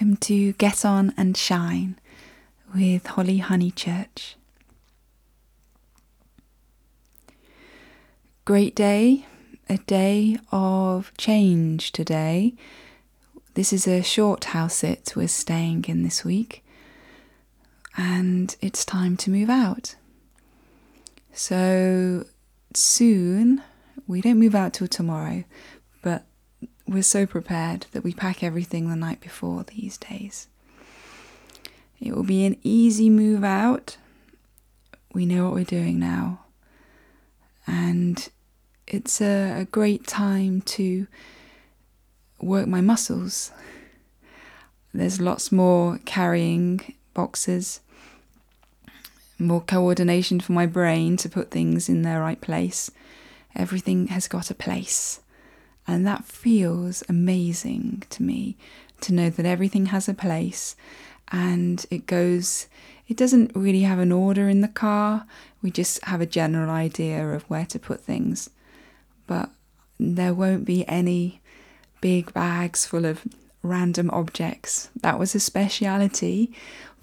Welcome 0.00 0.16
to 0.16 0.54
Get 0.54 0.82
On 0.86 1.12
and 1.18 1.36
Shine 1.36 1.98
with 2.74 3.06
Holly 3.06 3.40
Honeychurch. 3.40 4.32
Great 8.46 8.74
day, 8.74 9.26
a 9.68 9.76
day 9.76 10.38
of 10.50 11.12
change 11.18 11.92
today. 11.92 12.54
This 13.52 13.74
is 13.74 13.86
a 13.86 14.00
short 14.00 14.44
house 14.44 14.76
sit 14.76 15.12
we're 15.14 15.28
staying 15.28 15.84
in 15.86 16.02
this 16.02 16.24
week, 16.24 16.64
and 17.94 18.56
it's 18.62 18.86
time 18.86 19.18
to 19.18 19.30
move 19.30 19.50
out. 19.50 19.96
So 21.34 22.24
soon, 22.74 23.62
we 24.06 24.22
don't 24.22 24.38
move 24.38 24.54
out 24.54 24.72
till 24.72 24.88
tomorrow, 24.88 25.44
but 26.00 26.24
we're 26.90 27.02
so 27.04 27.24
prepared 27.24 27.86
that 27.92 28.02
we 28.02 28.12
pack 28.12 28.42
everything 28.42 28.90
the 28.90 28.96
night 28.96 29.20
before 29.20 29.62
these 29.62 29.96
days. 29.96 30.48
It 32.00 32.16
will 32.16 32.24
be 32.24 32.44
an 32.44 32.56
easy 32.64 33.08
move 33.08 33.44
out. 33.44 33.96
We 35.14 35.24
know 35.24 35.44
what 35.44 35.54
we're 35.54 35.64
doing 35.64 36.00
now. 36.00 36.40
And 37.64 38.28
it's 38.88 39.20
a, 39.20 39.60
a 39.60 39.64
great 39.66 40.08
time 40.08 40.62
to 40.62 41.06
work 42.40 42.66
my 42.66 42.80
muscles. 42.80 43.52
There's 44.92 45.20
lots 45.20 45.52
more 45.52 46.00
carrying 46.06 46.94
boxes, 47.14 47.80
more 49.38 49.60
coordination 49.60 50.40
for 50.40 50.52
my 50.52 50.66
brain 50.66 51.16
to 51.18 51.28
put 51.28 51.52
things 51.52 51.88
in 51.88 52.02
their 52.02 52.18
right 52.18 52.40
place. 52.40 52.90
Everything 53.54 54.08
has 54.08 54.26
got 54.26 54.50
a 54.50 54.54
place. 54.56 55.20
And 55.86 56.06
that 56.06 56.24
feels 56.24 57.02
amazing 57.08 58.04
to 58.10 58.22
me 58.22 58.56
to 59.00 59.14
know 59.14 59.30
that 59.30 59.46
everything 59.46 59.86
has 59.86 60.08
a 60.08 60.14
place 60.14 60.76
and 61.32 61.84
it 61.90 62.06
goes, 62.06 62.66
it 63.08 63.16
doesn't 63.16 63.52
really 63.54 63.82
have 63.82 63.98
an 63.98 64.12
order 64.12 64.48
in 64.48 64.60
the 64.60 64.68
car. 64.68 65.26
We 65.62 65.70
just 65.70 66.04
have 66.04 66.20
a 66.20 66.26
general 66.26 66.70
idea 66.70 67.28
of 67.28 67.44
where 67.44 67.66
to 67.66 67.78
put 67.78 68.00
things. 68.00 68.50
But 69.26 69.50
there 69.98 70.34
won't 70.34 70.64
be 70.64 70.86
any 70.88 71.40
big 72.00 72.32
bags 72.32 72.86
full 72.86 73.04
of 73.04 73.26
random 73.62 74.10
objects. 74.10 74.90
That 75.00 75.18
was 75.18 75.34
a 75.34 75.40
speciality 75.40 76.52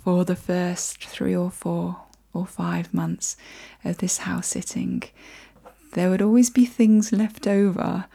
for 0.03 0.25
the 0.25 0.35
first 0.35 1.03
three 1.03 1.35
or 1.35 1.51
four 1.51 1.97
or 2.33 2.45
five 2.45 2.93
months 2.93 3.37
of 3.83 3.99
this 3.99 4.19
house 4.19 4.47
sitting. 4.47 5.03
There 5.93 6.09
would 6.09 6.21
always 6.21 6.49
be 6.49 6.65
things 6.65 7.11
left 7.11 7.47
over 7.47 8.05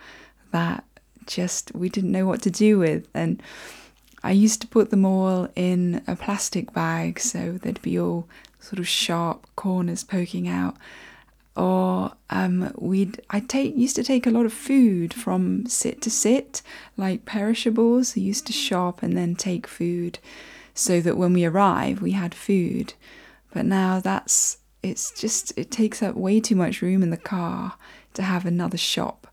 that 0.52 0.84
just 1.26 1.74
we 1.74 1.88
didn't 1.88 2.12
know 2.12 2.26
what 2.26 2.42
to 2.42 2.50
do 2.50 2.78
with. 2.78 3.08
And 3.14 3.42
I 4.22 4.32
used 4.32 4.60
to 4.62 4.66
put 4.68 4.90
them 4.90 5.04
all 5.04 5.48
in 5.56 6.02
a 6.06 6.16
plastic 6.16 6.72
bag 6.72 7.18
so 7.18 7.52
they'd 7.52 7.82
be 7.82 7.98
all 7.98 8.28
sort 8.60 8.78
of 8.78 8.88
sharp 8.88 9.46
corners 9.56 10.04
poking 10.04 10.48
out. 10.48 10.76
Or 11.54 12.12
um, 12.30 12.72
we'd 12.78 13.20
I 13.28 13.40
take 13.40 13.76
used 13.76 13.96
to 13.96 14.04
take 14.04 14.26
a 14.26 14.30
lot 14.30 14.46
of 14.46 14.52
food 14.52 15.12
from 15.12 15.66
sit 15.66 16.00
to 16.02 16.10
sit, 16.10 16.62
like 16.96 17.26
perishables. 17.26 18.16
I 18.16 18.20
used 18.20 18.46
to 18.46 18.54
shop 18.54 19.02
and 19.02 19.16
then 19.16 19.34
take 19.34 19.66
food, 19.66 20.18
so 20.72 21.00
that 21.02 21.18
when 21.18 21.34
we 21.34 21.44
arrive 21.44 22.00
we 22.00 22.12
had 22.12 22.34
food. 22.34 22.94
But 23.52 23.66
now 23.66 24.00
that's 24.00 24.58
it's 24.82 25.10
just 25.20 25.52
it 25.58 25.70
takes 25.70 26.02
up 26.02 26.14
way 26.14 26.40
too 26.40 26.56
much 26.56 26.80
room 26.80 27.02
in 27.02 27.10
the 27.10 27.18
car 27.18 27.74
to 28.14 28.22
have 28.22 28.46
another 28.46 28.78
shop 28.78 29.26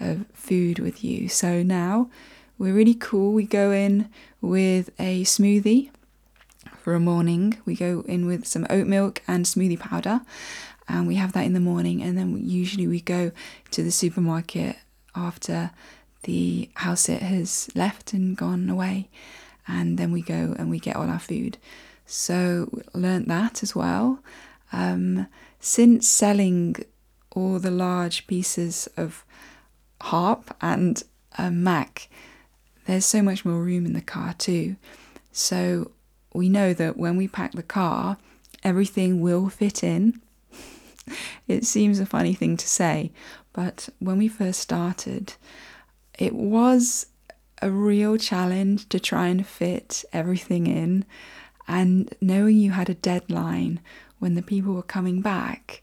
of 0.00 0.26
food 0.32 0.78
with 0.78 1.02
you. 1.02 1.28
So 1.28 1.62
now 1.62 2.10
we're 2.58 2.74
really 2.74 2.94
cool. 2.94 3.32
We 3.32 3.44
go 3.44 3.70
in 3.70 4.08
with 4.40 4.90
a 4.98 5.24
smoothie 5.24 5.90
for 6.78 6.94
a 6.94 7.00
morning. 7.00 7.58
We 7.64 7.74
go 7.74 8.04
in 8.06 8.26
with 8.26 8.46
some 8.46 8.66
oat 8.70 8.86
milk 8.86 9.22
and 9.26 9.44
smoothie 9.44 9.80
powder, 9.80 10.20
and 10.88 11.06
we 11.06 11.16
have 11.16 11.32
that 11.32 11.44
in 11.44 11.52
the 11.52 11.60
morning. 11.60 12.02
And 12.02 12.16
then 12.16 12.48
usually 12.48 12.86
we 12.86 13.00
go 13.00 13.32
to 13.72 13.82
the 13.82 13.90
supermarket 13.90 14.76
after 15.14 15.70
the 16.22 16.70
house 16.74 17.02
sit 17.02 17.22
has 17.22 17.68
left 17.74 18.12
and 18.12 18.36
gone 18.36 18.68
away, 18.70 19.08
and 19.66 19.98
then 19.98 20.12
we 20.12 20.22
go 20.22 20.54
and 20.58 20.70
we 20.70 20.78
get 20.78 20.96
all 20.96 21.08
our 21.08 21.18
food. 21.18 21.58
So 22.06 22.70
learnt 22.94 23.28
that 23.28 23.62
as 23.62 23.74
well. 23.74 24.20
Um, 24.72 25.26
since 25.60 26.08
selling 26.08 26.76
all 27.30 27.58
the 27.58 27.70
large 27.70 28.26
pieces 28.26 28.88
of 28.96 29.24
harp 30.00 30.54
and 30.60 31.02
a 31.38 31.50
Mac, 31.50 32.08
there's 32.86 33.06
so 33.06 33.22
much 33.22 33.44
more 33.44 33.62
room 33.62 33.86
in 33.86 33.92
the 33.92 34.00
car 34.00 34.34
too. 34.34 34.76
So 35.32 35.90
we 36.32 36.48
know 36.48 36.72
that 36.72 36.96
when 36.96 37.16
we 37.16 37.28
pack 37.28 37.52
the 37.52 37.62
car, 37.62 38.18
everything 38.62 39.20
will 39.20 39.48
fit 39.48 39.82
in. 39.82 40.20
it 41.48 41.64
seems 41.64 41.98
a 41.98 42.06
funny 42.06 42.34
thing 42.34 42.56
to 42.56 42.68
say, 42.68 43.12
but 43.52 43.88
when 43.98 44.18
we 44.18 44.28
first 44.28 44.60
started, 44.60 45.34
it 46.18 46.34
was 46.34 47.06
a 47.62 47.70
real 47.70 48.16
challenge 48.16 48.88
to 48.90 49.00
try 49.00 49.28
and 49.28 49.46
fit 49.46 50.04
everything 50.12 50.66
in. 50.66 51.04
And 51.68 52.14
knowing 52.20 52.58
you 52.58 52.72
had 52.72 52.90
a 52.90 52.94
deadline 52.94 53.80
when 54.18 54.34
the 54.34 54.42
people 54.42 54.74
were 54.74 54.82
coming 54.82 55.20
back 55.20 55.82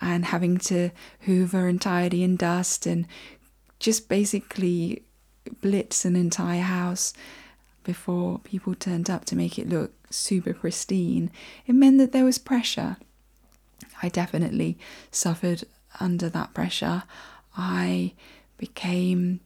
and 0.00 0.24
having 0.24 0.58
to 0.58 0.90
hoover 1.20 1.68
and 1.68 1.80
tidy 1.80 2.24
and 2.24 2.38
dust 2.38 2.86
and 2.86 3.06
just 3.80 4.08
basically 4.08 5.02
blitz 5.60 6.04
an 6.04 6.14
entire 6.14 6.62
house 6.62 7.12
before 7.82 8.38
people 8.40 8.74
turned 8.74 9.10
up 9.10 9.24
to 9.24 9.34
make 9.34 9.58
it 9.58 9.68
look 9.68 9.92
super 10.10 10.54
pristine, 10.54 11.30
it 11.66 11.74
meant 11.74 11.98
that 11.98 12.12
there 12.12 12.24
was 12.24 12.38
pressure. 12.38 12.98
I 14.02 14.08
definitely 14.08 14.78
suffered 15.10 15.64
under 15.98 16.28
that 16.28 16.54
pressure. 16.54 17.02
I 17.56 18.12
became 18.58 19.40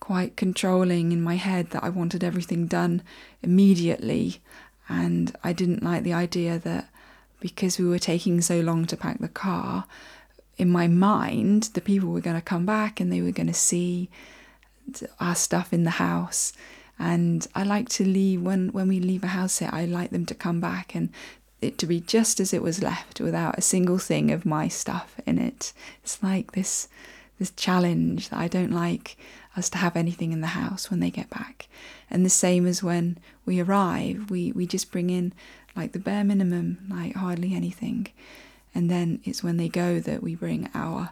quite 0.00 0.36
controlling 0.36 1.12
in 1.12 1.22
my 1.22 1.36
head 1.36 1.70
that 1.70 1.84
I 1.84 1.90
wanted 1.90 2.24
everything 2.24 2.66
done 2.66 3.02
immediately, 3.42 4.40
and 4.88 5.36
I 5.44 5.52
didn't 5.52 5.82
like 5.82 6.02
the 6.02 6.14
idea 6.14 6.58
that 6.58 6.88
because 7.38 7.78
we 7.78 7.86
were 7.86 7.98
taking 7.98 8.40
so 8.40 8.60
long 8.60 8.86
to 8.86 8.96
pack 8.96 9.18
the 9.18 9.28
car, 9.28 9.84
in 10.60 10.68
my 10.68 10.86
mind, 10.86 11.70
the 11.72 11.80
people 11.80 12.10
were 12.10 12.20
going 12.20 12.36
to 12.36 12.42
come 12.42 12.66
back 12.66 13.00
and 13.00 13.10
they 13.10 13.22
were 13.22 13.30
going 13.30 13.46
to 13.46 13.54
see 13.54 14.10
our 15.18 15.34
stuff 15.34 15.72
in 15.72 15.84
the 15.84 15.98
house. 16.08 16.52
And 16.98 17.46
I 17.54 17.62
like 17.62 17.88
to 17.90 18.04
leave 18.04 18.42
when 18.42 18.68
when 18.68 18.86
we 18.86 19.00
leave 19.00 19.24
a 19.24 19.28
house 19.38 19.60
here. 19.60 19.70
I 19.72 19.86
like 19.86 20.10
them 20.10 20.26
to 20.26 20.34
come 20.34 20.60
back 20.60 20.94
and 20.94 21.08
it 21.62 21.78
to 21.78 21.86
be 21.86 21.98
just 21.98 22.40
as 22.40 22.52
it 22.52 22.62
was 22.62 22.82
left, 22.82 23.20
without 23.20 23.58
a 23.58 23.62
single 23.62 23.96
thing 23.96 24.30
of 24.30 24.44
my 24.44 24.68
stuff 24.68 25.18
in 25.24 25.38
it. 25.38 25.72
It's 26.02 26.22
like 26.22 26.52
this 26.52 26.88
this 27.38 27.52
challenge 27.52 28.28
that 28.28 28.38
I 28.38 28.48
don't 28.48 28.70
like 28.70 29.16
us 29.56 29.70
to 29.70 29.78
have 29.78 29.96
anything 29.96 30.30
in 30.30 30.42
the 30.42 30.58
house 30.62 30.90
when 30.90 31.00
they 31.00 31.10
get 31.10 31.30
back. 31.30 31.68
And 32.10 32.22
the 32.22 32.30
same 32.44 32.66
as 32.66 32.82
when 32.82 33.16
we 33.46 33.60
arrive, 33.60 34.28
we, 34.28 34.52
we 34.52 34.66
just 34.66 34.92
bring 34.92 35.08
in 35.08 35.32
like 35.74 35.92
the 35.92 35.98
bare 35.98 36.22
minimum, 36.22 36.86
like 36.90 37.14
hardly 37.14 37.54
anything 37.54 38.08
and 38.74 38.90
then 38.90 39.20
it's 39.24 39.42
when 39.42 39.56
they 39.56 39.68
go 39.68 40.00
that 40.00 40.22
we 40.22 40.34
bring 40.34 40.70
our 40.74 41.10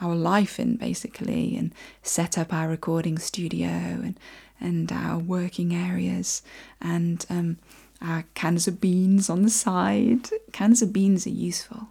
our 0.00 0.14
life 0.14 0.58
in 0.58 0.76
basically 0.76 1.56
and 1.56 1.74
set 2.02 2.38
up 2.38 2.52
our 2.52 2.68
recording 2.68 3.18
studio 3.18 3.68
and 3.68 4.18
and 4.60 4.92
our 4.92 5.18
working 5.18 5.74
areas 5.74 6.42
and 6.80 7.24
um, 7.30 7.58
our 8.02 8.24
cans 8.34 8.68
of 8.68 8.80
beans 8.80 9.30
on 9.30 9.42
the 9.42 9.50
side. 9.50 10.28
Cans 10.52 10.82
of 10.82 10.92
beans 10.92 11.26
are 11.26 11.30
useful. 11.30 11.88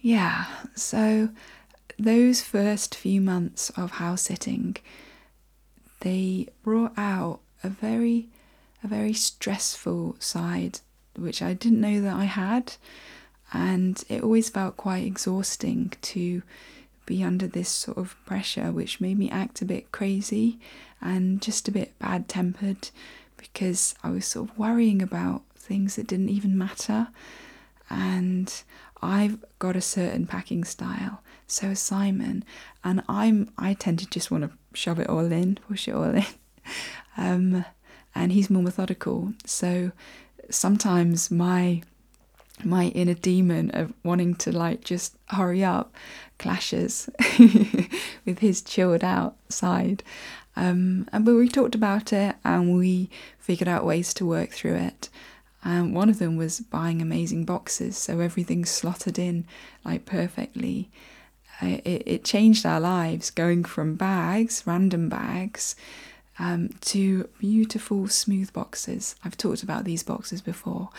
Yeah, 0.00 0.46
so 0.74 1.30
those 1.98 2.40
first 2.40 2.94
few 2.94 3.20
months 3.20 3.70
of 3.70 3.92
house 3.92 4.22
sitting, 4.22 4.76
they 6.00 6.48
brought 6.62 6.92
out 6.96 7.40
a 7.62 7.68
very 7.68 8.28
a 8.82 8.86
very 8.86 9.12
stressful 9.12 10.16
side 10.20 10.80
which 11.16 11.42
I 11.42 11.52
didn't 11.52 11.80
know 11.80 12.00
that 12.00 12.14
I 12.14 12.24
had 12.24 12.74
and 13.52 14.02
it 14.08 14.22
always 14.22 14.48
felt 14.48 14.76
quite 14.76 15.04
exhausting 15.04 15.92
to 16.02 16.42
be 17.06 17.22
under 17.22 17.46
this 17.46 17.68
sort 17.68 17.96
of 17.96 18.16
pressure, 18.26 18.70
which 18.70 19.00
made 19.00 19.18
me 19.18 19.30
act 19.30 19.62
a 19.62 19.64
bit 19.64 19.90
crazy 19.92 20.58
and 21.00 21.40
just 21.40 21.66
a 21.66 21.72
bit 21.72 21.98
bad 21.98 22.28
tempered 22.28 22.90
because 23.36 23.94
I 24.02 24.10
was 24.10 24.26
sort 24.26 24.50
of 24.50 24.58
worrying 24.58 25.00
about 25.00 25.42
things 25.56 25.96
that 25.96 26.06
didn't 26.06 26.28
even 26.28 26.58
matter. 26.58 27.08
And 27.88 28.52
I've 29.00 29.38
got 29.58 29.76
a 29.76 29.80
certain 29.80 30.26
packing 30.26 30.64
style, 30.64 31.22
so 31.46 31.68
has 31.68 31.80
Simon, 31.80 32.44
and 32.84 33.02
I'm 33.08 33.50
I 33.56 33.74
tend 33.74 34.00
to 34.00 34.10
just 34.10 34.30
want 34.30 34.44
to 34.44 34.50
shove 34.74 34.98
it 34.98 35.08
all 35.08 35.32
in, 35.32 35.58
push 35.68 35.88
it 35.88 35.94
all 35.94 36.14
in. 36.14 36.24
Um, 37.16 37.64
and 38.14 38.30
he's 38.30 38.48
more 38.50 38.62
methodical, 38.62 39.32
so 39.44 39.90
sometimes 40.50 41.32
my 41.32 41.82
my 42.64 42.86
inner 42.88 43.14
demon 43.14 43.70
of 43.72 43.92
wanting 44.04 44.34
to 44.36 44.52
like 44.52 44.82
just 44.84 45.16
hurry 45.28 45.62
up 45.64 45.94
clashes 46.38 47.08
with 48.24 48.38
his 48.40 48.62
chilled 48.62 49.04
out 49.04 49.36
side 49.48 50.02
Um, 50.56 51.08
and 51.12 51.24
but 51.24 51.34
we 51.34 51.48
talked 51.48 51.74
about 51.76 52.12
it 52.12 52.34
and 52.44 52.76
we 52.76 53.10
figured 53.38 53.68
out 53.68 53.84
ways 53.86 54.12
to 54.14 54.26
work 54.26 54.50
through 54.50 54.74
it. 54.74 55.08
Um, 55.64 55.92
one 55.94 56.08
of 56.08 56.18
them 56.18 56.36
was 56.36 56.60
buying 56.60 57.00
amazing 57.02 57.44
boxes, 57.44 57.96
so 57.96 58.20
everything 58.20 58.64
slotted 58.64 59.18
in 59.18 59.44
like 59.84 60.04
perfectly. 60.04 60.90
Uh, 61.60 61.78
it, 61.84 62.02
it 62.06 62.24
changed 62.24 62.64
our 62.66 62.80
lives 62.80 63.30
going 63.30 63.64
from 63.64 63.94
bags, 63.96 64.62
random 64.66 65.08
bags, 65.08 65.74
um, 66.38 66.70
to 66.82 67.28
beautiful 67.38 68.08
smooth 68.08 68.52
boxes. 68.52 69.16
I've 69.24 69.36
talked 69.36 69.62
about 69.62 69.84
these 69.84 70.02
boxes 70.02 70.40
before, 70.40 70.90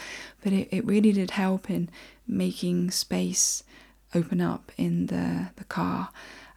but 0.43 0.53
it, 0.53 0.67
it 0.71 0.85
really 0.85 1.11
did 1.11 1.31
help 1.31 1.69
in 1.69 1.89
making 2.27 2.91
space 2.91 3.63
open 4.13 4.41
up 4.41 4.71
in 4.77 5.07
the, 5.07 5.49
the 5.55 5.63
car 5.65 6.09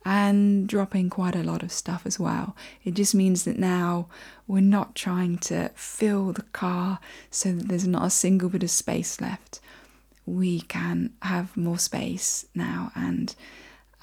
and 0.05 0.67
dropping 0.69 1.09
quite 1.09 1.37
a 1.37 1.43
lot 1.43 1.63
of 1.63 1.71
stuff 1.71 2.05
as 2.05 2.19
well. 2.19 2.57
It 2.85 2.95
just 2.95 3.15
means 3.15 3.45
that 3.45 3.59
now 3.59 4.09
we're 4.47 4.61
not 4.61 4.95
trying 4.95 5.39
to 5.39 5.71
fill 5.75 6.33
the 6.33 6.43
car 6.43 6.99
so 7.31 7.53
that 7.53 7.69
there's 7.69 7.87
not 7.87 8.07
a 8.07 8.11
single 8.11 8.49
bit 8.49 8.65
of 8.65 8.71
space 8.71 9.21
left. 9.21 9.61
We 10.27 10.63
can 10.63 11.13
have 11.23 11.57
more 11.57 11.79
space 11.79 12.47
now 12.55 12.91
and 12.95 13.35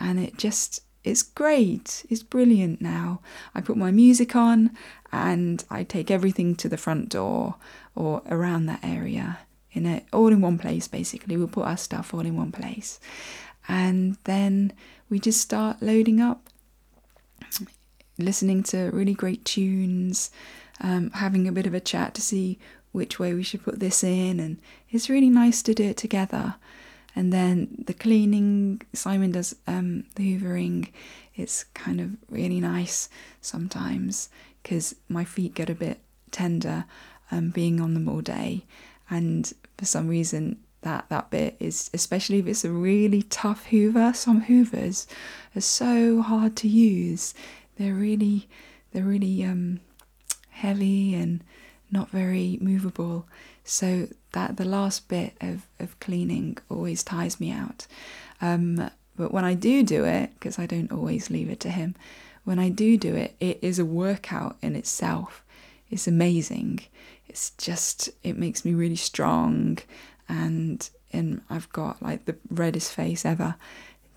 and 0.02 0.20
it 0.20 0.38
just 0.38 0.82
it's 1.10 1.24
great. 1.24 2.06
It's 2.10 2.24
brilliant 2.24 2.82
now. 2.82 3.22
I 3.56 3.62
put 3.62 3.78
my 3.78 3.92
music 3.92 4.36
on 4.36 4.72
and 5.12 5.64
I 5.70 5.84
take 5.84 6.12
everything 6.12 6.56
to 6.58 6.70
the 6.70 6.78
front 6.78 7.10
door 7.10 7.56
or 7.96 8.22
around 8.30 8.68
that 8.68 8.84
area 8.84 9.40
in 9.72 9.86
it 9.86 10.06
all 10.14 10.28
in 10.28 10.42
one 10.42 10.58
place 10.58 10.88
basically. 10.88 11.36
We'll 11.38 11.48
put 11.48 11.68
our 11.68 11.78
stuff 11.78 12.14
all 12.14 12.22
in 12.22 12.38
one 12.38 12.52
place. 12.52 13.00
And 13.68 14.18
then 14.24 14.74
we 15.10 15.20
just 15.20 15.42
start 15.42 15.82
loading 15.82 16.20
up, 16.20 16.50
listening 18.18 18.64
to 18.64 18.90
really 18.92 19.14
great 19.14 19.46
tunes, 19.46 20.32
um, 20.82 21.12
having 21.12 21.48
a 21.48 21.52
bit 21.52 21.68
of 21.68 21.74
a 21.74 21.80
chat 21.80 22.14
to 22.16 22.22
see 22.22 22.58
which 22.92 23.20
way 23.20 23.34
we 23.34 23.44
should 23.44 23.64
put 23.64 23.80
this 23.80 24.04
in. 24.04 24.40
And 24.40 24.60
it's 24.90 25.10
really 25.10 25.30
nice 25.30 25.62
to 25.64 25.74
do 25.74 25.84
it 25.84 25.98
together. 25.98 26.56
And 27.16 27.34
then 27.34 27.84
the 27.88 27.94
cleaning, 27.94 28.82
Simon 28.94 29.32
does 29.32 29.56
um, 29.68 30.06
the 30.16 30.38
hoovering. 30.38 30.90
It's 31.36 31.64
kind 31.74 32.00
of 32.00 32.12
really 32.30 32.60
nice 32.60 33.10
sometimes 33.42 34.30
because 34.62 34.96
my 35.08 35.26
feet 35.26 35.54
get 35.56 35.70
a 35.70 35.76
bit 35.76 36.00
tender 36.32 36.86
um, 37.32 37.50
being 37.50 37.82
on 37.82 37.94
them 37.94 38.08
all 38.08 38.22
day. 38.22 38.66
And 39.10 39.52
for 39.78 39.86
some 39.86 40.08
reason, 40.08 40.60
that 40.82 41.06
that 41.10 41.30
bit 41.30 41.56
is 41.60 41.90
especially 41.94 42.40
if 42.40 42.48
it's 42.48 42.64
a 42.64 42.72
really 42.72 43.24
tough 43.24 43.66
hoover 43.68 44.14
some 44.14 44.42
hoovers 44.42 45.08
are 45.56 45.62
so 45.62 46.22
hard 46.22 46.56
to 46.56 46.68
use 46.68 47.34
they're 47.78 47.94
really 47.94 48.48
they're 48.92 49.04
really 49.04 49.44
um, 49.44 49.80
heavy 50.50 51.14
and 51.14 51.44
not 51.92 52.10
very 52.10 52.58
movable 52.62 53.28
so 53.64 54.08
that 54.34 54.58
the 54.58 54.66
last 54.66 55.08
bit 55.08 55.34
of, 55.42 55.68
of 55.80 56.00
cleaning 56.00 56.58
always 56.70 57.04
tires 57.04 57.40
me 57.40 57.52
out. 57.52 57.88
Um, 58.42 58.90
but 59.18 59.34
when 59.34 59.44
i 59.44 59.54
do 59.54 59.84
do 59.84 60.06
it 60.06 60.32
because 60.36 60.58
i 60.58 60.66
don't 60.66 60.94
always 60.94 61.30
leave 61.30 61.50
it 61.50 61.60
to 61.60 61.70
him 61.70 61.94
when 62.46 62.58
i 62.58 62.70
do 62.70 62.96
do 62.98 63.14
it 63.16 63.36
it 63.42 63.60
is 63.62 63.80
a 63.80 63.86
workout 63.86 64.58
in 64.62 64.76
itself. 64.76 65.44
It's 65.90 66.08
amazing. 66.08 66.82
It's 67.28 67.52
just 67.52 68.10
it 68.24 68.38
makes 68.38 68.64
me 68.64 68.74
really 68.74 68.96
strong 68.96 69.80
and 70.28 70.88
and 71.12 71.42
I've 71.50 71.70
got 71.70 72.02
like 72.02 72.26
the 72.26 72.36
reddest 72.50 72.94
face 72.94 73.26
ever 73.26 73.56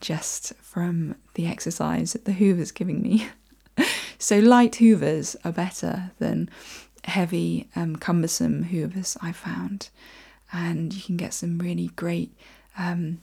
just 0.01 0.53
from 0.57 1.15
the 1.35 1.47
exercise 1.47 2.13
that 2.13 2.25
the 2.25 2.33
Hoover's 2.33 2.73
giving 2.73 3.01
me. 3.01 3.29
so 4.19 4.39
light 4.39 4.77
Hoovers 4.77 5.37
are 5.45 5.53
better 5.53 6.11
than 6.19 6.51
heavy, 7.05 7.69
um, 7.77 7.97
cumbersome 7.97 8.65
Hoovers 8.65 9.17
I 9.21 9.33
found, 9.33 9.89
and 10.53 10.93
you 10.93 11.03
can 11.03 11.17
get 11.17 11.35
some 11.35 11.59
really 11.59 11.89
great, 11.97 12.33
um, 12.79 13.21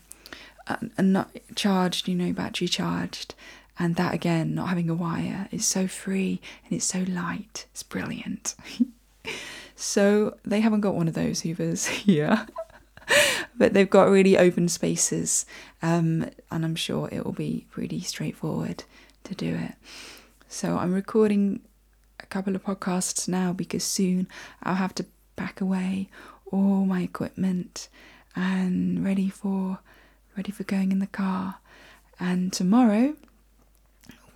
and 0.97 1.13
not 1.13 1.31
charged, 1.55 2.07
you 2.07 2.15
know, 2.15 2.33
battery 2.33 2.67
charged. 2.67 3.35
And 3.81 3.95
that 3.95 4.13
again, 4.13 4.53
not 4.55 4.67
having 4.67 4.89
a 4.89 4.93
wire, 4.93 5.47
is 5.51 5.65
so 5.65 5.87
free 5.87 6.41
and 6.65 6.73
it's 6.73 6.85
so 6.85 7.05
light. 7.07 7.65
It's 7.71 7.81
brilliant. 7.81 8.55
so 9.75 10.35
they 10.43 10.59
haven't 10.59 10.81
got 10.81 10.95
one 10.95 11.07
of 11.07 11.13
those 11.13 11.41
Hoovers 11.41 11.85
here 11.87 12.45
but 13.57 13.73
they've 13.73 13.89
got 13.89 14.09
really 14.09 14.37
open 14.37 14.67
spaces, 14.67 15.45
um, 15.81 16.29
and 16.51 16.65
I'm 16.65 16.75
sure 16.75 17.09
it 17.11 17.25
will 17.25 17.33
be 17.33 17.65
really 17.75 18.01
straightforward 18.01 18.83
to 19.25 19.35
do 19.35 19.55
it. 19.55 19.73
So 20.47 20.77
I'm 20.77 20.93
recording 20.93 21.61
a 22.21 22.25
couple 22.27 22.56
of 22.56 22.63
podcasts 22.63 23.27
now 23.27 23.54
because 23.54 23.83
soon 23.83 24.27
I'll 24.63 24.75
have 24.75 24.95
to 24.95 25.06
pack 25.36 25.62
away 25.62 26.10
all 26.51 26.86
my 26.86 27.01
equipment 27.01 27.89
and 28.36 29.04
ready 29.04 29.30
for 29.30 29.80
ready 30.38 30.51
for 30.51 30.63
going 30.63 30.92
in 30.92 31.00
the 31.00 31.07
car. 31.07 31.56
And 32.19 32.54
tomorrow 32.54 33.16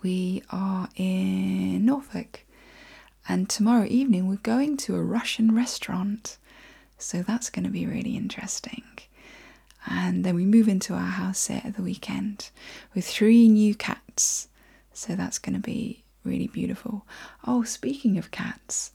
we 0.02 0.42
are 0.50 0.88
in 0.96 1.84
Norfolk. 1.84 2.44
And 3.28 3.48
tomorrow 3.48 3.86
evening 3.88 4.28
we're 4.28 4.36
going 4.36 4.76
to 4.78 4.96
a 4.96 5.02
Russian 5.02 5.54
restaurant. 5.54 6.36
So 6.98 7.22
that's 7.22 7.50
going 7.50 7.64
to 7.64 7.70
be 7.70 7.86
really 7.86 8.16
interesting 8.16 8.82
and 9.86 10.24
then 10.24 10.34
we 10.34 10.44
move 10.46 10.68
into 10.68 10.94
our 10.94 11.00
house 11.00 11.38
set 11.38 11.64
at 11.64 11.76
the 11.76 11.82
weekend 11.82 12.50
with 12.94 13.06
three 13.06 13.48
new 13.48 13.74
cats. 13.74 14.48
So 14.92 15.14
that's 15.14 15.38
going 15.38 15.54
to 15.54 15.60
be 15.60 16.03
really 16.24 16.48
beautiful. 16.48 17.06
Oh, 17.46 17.62
speaking 17.62 18.18
of 18.18 18.30
cats, 18.30 18.92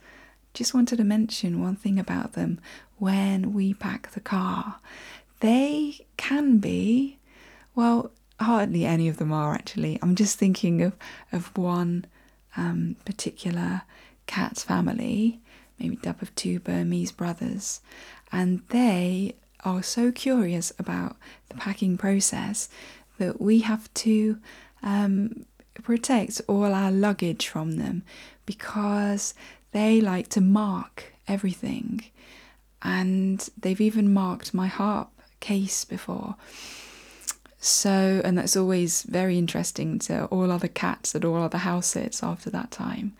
just 0.53 0.73
wanted 0.73 0.97
to 0.97 1.03
mention 1.03 1.61
one 1.61 1.75
thing 1.75 1.99
about 1.99 2.33
them 2.33 2.59
when 2.97 3.53
we 3.53 3.73
pack 3.73 4.11
the 4.11 4.19
car. 4.19 4.79
They 5.39 6.05
can 6.17 6.57
be, 6.57 7.19
well, 7.75 8.11
hardly 8.39 8.85
any 8.85 9.07
of 9.07 9.17
them 9.17 9.31
are 9.31 9.53
actually. 9.53 9.99
I'm 10.01 10.15
just 10.15 10.37
thinking 10.37 10.81
of, 10.81 10.95
of 11.31 11.55
one 11.57 12.05
um, 12.57 12.95
particular 13.05 13.83
cat 14.27 14.57
family, 14.57 15.39
maybe 15.79 15.95
dub 15.97 16.21
of 16.21 16.33
two 16.35 16.59
Burmese 16.59 17.11
brothers, 17.11 17.81
and 18.31 18.61
they 18.69 19.35
are 19.65 19.83
so 19.83 20.11
curious 20.11 20.71
about 20.79 21.17
the 21.49 21.55
packing 21.55 21.97
process 21.97 22.69
that 23.17 23.41
we 23.41 23.59
have 23.59 23.93
to 23.93 24.37
um, 24.81 25.45
protect 25.79 26.41
all 26.47 26.73
our 26.73 26.91
luggage 26.91 27.47
from 27.47 27.77
them 27.77 28.03
because 28.45 29.33
they 29.71 30.01
like 30.01 30.27
to 30.29 30.41
mark 30.41 31.13
everything. 31.27 32.03
And 32.81 33.47
they've 33.59 33.81
even 33.81 34.13
marked 34.13 34.53
my 34.53 34.67
harp 34.67 35.09
case 35.39 35.85
before. 35.85 36.35
So, 37.59 38.21
and 38.23 38.37
that's 38.37 38.55
always 38.55 39.03
very 39.03 39.37
interesting 39.37 39.99
to 39.99 40.25
all 40.25 40.49
other 40.49 40.69
cats 40.69 41.13
at 41.13 41.25
all 41.25 41.43
other 41.43 41.57
house 41.57 41.87
sits 41.87 42.23
after 42.23 42.49
that 42.51 42.71
time. 42.71 43.13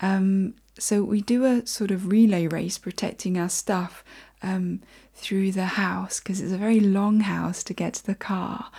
Um, 0.00 0.54
so, 0.78 1.02
we 1.02 1.20
do 1.20 1.44
a 1.44 1.66
sort 1.66 1.90
of 1.90 2.08
relay 2.08 2.46
race 2.46 2.78
protecting 2.78 3.36
our 3.36 3.48
stuff 3.48 4.04
um, 4.40 4.82
through 5.14 5.50
the 5.52 5.66
house 5.66 6.20
because 6.20 6.40
it's 6.40 6.52
a 6.52 6.58
very 6.58 6.78
long 6.78 7.20
house 7.20 7.64
to 7.64 7.74
get 7.74 7.94
to 7.94 8.06
the 8.06 8.14
car. 8.14 8.70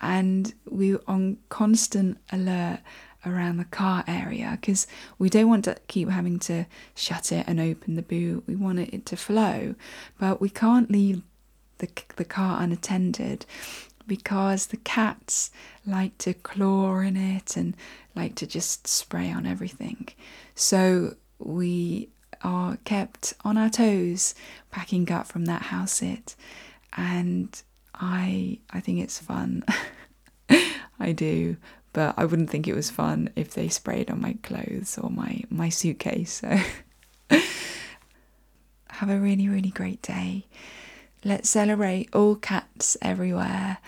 And 0.00 0.52
we 0.68 0.92
were 0.92 1.02
on 1.06 1.38
constant 1.48 2.18
alert 2.30 2.80
around 3.26 3.56
the 3.56 3.64
car 3.64 4.04
area 4.06 4.58
because 4.60 4.86
we 5.18 5.30
don't 5.30 5.48
want 5.48 5.64
to 5.64 5.76
keep 5.88 6.08
having 6.08 6.38
to 6.38 6.66
shut 6.94 7.32
it 7.32 7.46
and 7.46 7.58
open 7.58 7.94
the 7.94 8.02
boot. 8.02 8.44
We 8.46 8.56
want 8.56 8.80
it 8.80 9.06
to 9.06 9.16
flow, 9.16 9.74
but 10.18 10.40
we 10.40 10.50
can't 10.50 10.90
leave 10.90 11.22
the, 11.78 11.88
the 12.16 12.24
car 12.24 12.62
unattended 12.62 13.46
because 14.06 14.66
the 14.66 14.76
cats 14.78 15.50
like 15.86 16.16
to 16.18 16.34
claw 16.34 16.98
in 16.98 17.16
it 17.16 17.56
and 17.56 17.74
like 18.14 18.34
to 18.36 18.46
just 18.46 18.86
spray 18.86 19.32
on 19.32 19.46
everything. 19.46 20.08
So 20.54 21.16
we 21.38 22.10
are 22.42 22.76
kept 22.84 23.34
on 23.44 23.56
our 23.56 23.70
toes 23.70 24.34
packing 24.70 25.10
up 25.10 25.26
from 25.26 25.46
that 25.46 25.62
house 25.62 25.92
sit 25.92 26.36
and 26.96 27.62
I 27.94 28.58
I 28.70 28.80
think 28.80 29.00
it's 29.00 29.18
fun. 29.18 29.64
I 31.00 31.12
do, 31.12 31.56
but 31.92 32.14
I 32.16 32.24
wouldn't 32.24 32.50
think 32.50 32.68
it 32.68 32.74
was 32.74 32.90
fun 32.90 33.30
if 33.36 33.54
they 33.54 33.68
sprayed 33.68 34.10
on 34.10 34.20
my 34.20 34.36
clothes 34.42 34.98
or 34.98 35.10
my 35.10 35.42
my 35.50 35.68
suitcase. 35.68 36.32
So 36.40 36.58
have 38.90 39.10
a 39.10 39.18
really 39.18 39.48
really 39.48 39.70
great 39.70 40.02
day. 40.02 40.46
Let's 41.24 41.48
celebrate 41.48 42.14
all 42.14 42.36
cats 42.36 42.96
everywhere 43.00 43.78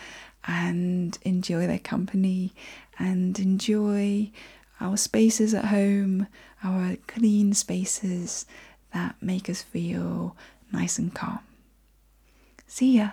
and 0.46 1.18
enjoy 1.22 1.66
their 1.66 1.78
company 1.78 2.54
and 2.98 3.38
enjoy 3.38 4.30
our 4.80 4.96
spaces 4.96 5.54
at 5.54 5.66
home, 5.66 6.28
our 6.62 6.96
clean 7.06 7.52
spaces 7.52 8.46
that 8.92 9.16
make 9.20 9.50
us 9.50 9.62
feel 9.62 10.36
nice 10.72 10.98
and 10.98 11.14
calm. 11.14 11.40
See 12.66 12.96
ya! 12.98 13.10